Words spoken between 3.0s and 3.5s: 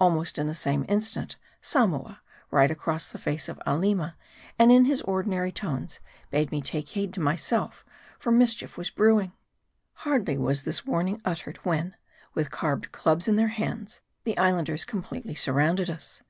the face